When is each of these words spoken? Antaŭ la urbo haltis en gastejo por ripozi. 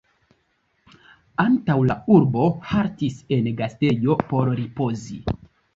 Antaŭ 1.43 1.75
la 1.91 1.99
urbo 2.15 2.49
haltis 2.73 3.23
en 3.39 3.53
gastejo 3.63 4.21
por 4.33 4.55
ripozi. 4.65 5.25